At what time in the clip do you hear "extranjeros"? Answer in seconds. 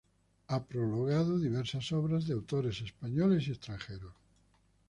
3.51-4.15